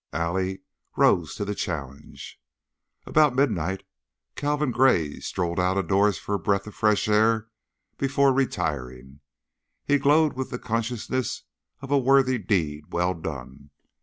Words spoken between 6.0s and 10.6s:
for a breath of fresh air before retiring. He glowed with the